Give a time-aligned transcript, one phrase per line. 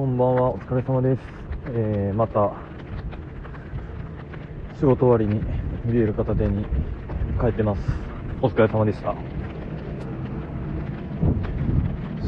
[0.00, 1.20] こんばんは、お疲れ様です。
[1.74, 2.54] えー、また、
[4.78, 5.42] 仕事終わりに
[5.92, 6.64] ビール片手に
[7.38, 7.82] 帰ってます。
[8.40, 9.14] お疲れ様でした。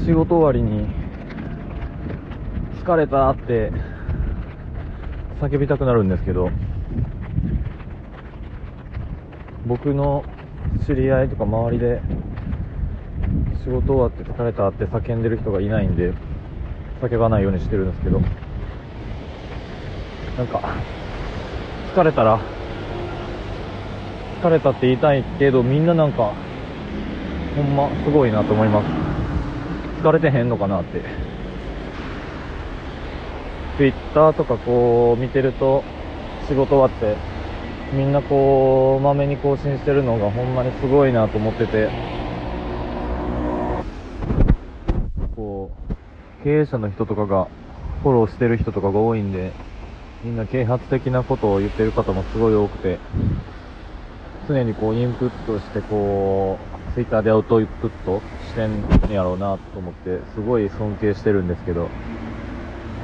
[0.04, 0.87] 仕事終わりに、
[2.84, 3.73] 疲れたって、
[5.41, 6.50] 叫びたくなるんですけど、
[9.66, 10.27] 僕の
[10.84, 12.02] 知り合いとか周りで、
[13.64, 16.12] 仕事終わって疲れたって叫んでる人がいないんで、
[17.03, 18.20] 叫ばないようにしてるんですけど、
[20.38, 20.60] なんか、
[21.95, 22.38] 疲れたら、
[24.41, 26.33] 疲れたって言いたいけど、みんななんか、
[27.57, 28.87] ほんますごいなと思います。
[30.01, 31.01] 疲れてへんのかなって。
[33.77, 35.82] Twitter とかこう見てると、
[36.46, 37.16] 仕事終わって、
[37.93, 41.91] みんなこう、まめに更新してるのがほんまにすごいなと思ってて、
[45.34, 45.82] こう、
[46.45, 47.48] 経営者の人とかが
[48.02, 49.52] フォローしてる人とかが多いんで、
[50.24, 52.98] みんな啓発的なことを言ってる方もすごい多くて、
[54.48, 56.59] 常にこうインプットしてこ
[56.90, 61.88] う、ツイッターでアウトインプットしてんやろうなと思って、すごい尊敬してるんですけど、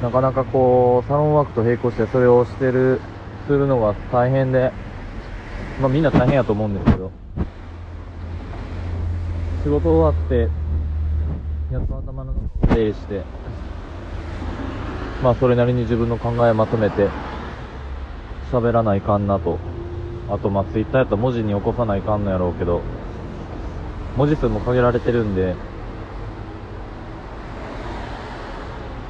[0.01, 2.99] なかなかこう、サロンワークと並行してそれをしてる、
[3.47, 4.71] するのが大変で、
[5.81, 7.11] まあみんな大変やと思うんですけど、
[9.63, 10.49] 仕事終わって、
[11.71, 13.23] やっと頭の中を整理して、
[15.21, 17.09] まあそれなりに自分の考えまとめて、
[18.51, 19.59] 喋らないかんなと。
[20.31, 22.81] あとまあツイッターやったら文字に起こさないかんのやろうけど、
[24.17, 25.55] 文字数も限られてるんで、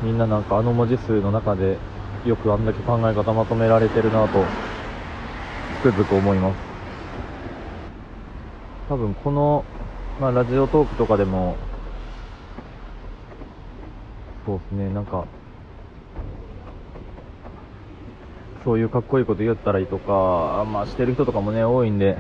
[0.04, 1.78] みんななんかあの文字数の中で
[2.26, 4.44] よくあんだけ考え方まとめられてるなと、
[5.82, 6.58] つくづく思います。
[8.90, 9.64] 多分この、
[10.20, 11.56] まあラジオトークとかでも、
[14.46, 15.26] そうですね、なんか、
[18.64, 22.18] そういうかっこいいこと言ったらいいとか、まあしてる人とかもね、多いんで、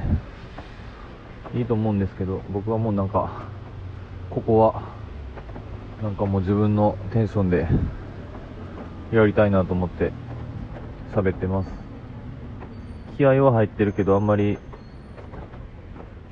[1.54, 3.48] いいと思うんですけど、僕はもうなんか、
[4.30, 4.84] ここは、
[6.02, 7.68] なんかもう自分のテンションで、
[9.12, 10.12] やりたいなと思って、
[11.16, 11.72] 喋ってます。
[13.18, 14.60] 気合は入ってるけど、あんまり、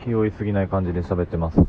[0.04, 1.60] 気負いすぎない感じで喋ってます。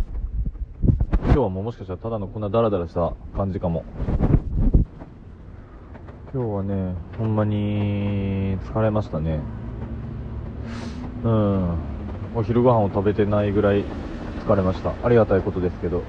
[1.38, 3.84] 今日はもうもしかしたらただのこんなダラダラした感じかも。
[6.34, 9.38] 今日はね、ほんまに疲れましたね。
[11.22, 11.78] うん。
[12.34, 13.84] お昼ご飯を食べてないぐらい
[14.44, 14.92] 疲れました。
[15.04, 16.02] ありがたいことですけど。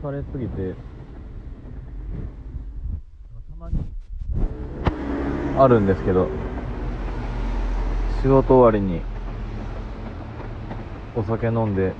[0.00, 0.74] 疲れすぎて、
[3.50, 3.78] たまに
[5.58, 6.28] あるんですけど、
[8.22, 9.02] 仕事終わりに
[11.16, 11.92] お酒飲んで、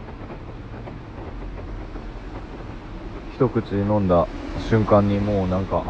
[3.34, 4.26] 一口飲んだ
[4.68, 5.82] 瞬間にもうなんか、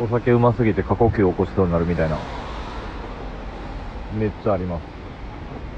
[0.00, 2.18] お酒うますぎて過呼吸を起こしそうになるみたいな。
[4.18, 4.82] めっちゃあります。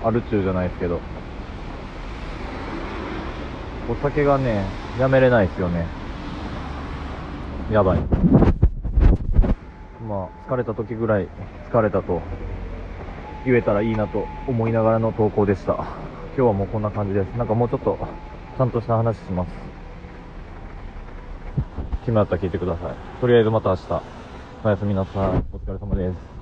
[0.04, 1.00] アル中じゃないですけど。
[3.88, 4.64] お酒がね、
[4.98, 5.86] やめれないですよね。
[7.70, 7.98] やばい。
[10.08, 11.28] まあ、疲れた時ぐらい
[11.70, 12.22] 疲れたと
[13.44, 16.05] 言えたらいいなと思いながらの投稿でした。
[16.36, 17.28] 今日はもうこんな感じです。
[17.38, 17.98] なんかもうちょっと、
[18.58, 19.50] ちゃんとした話します。
[22.00, 22.94] 決まったら聞いてください。
[23.22, 24.02] とりあえずまた明日。
[24.62, 25.44] おやすみなさい。
[25.50, 26.35] お疲れ様です。